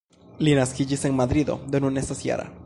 [0.47, 2.51] Li naskiĝis en Madrido, do nun estas -jara.